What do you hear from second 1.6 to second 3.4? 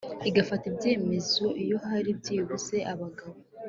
iyo hari byibuze abagbo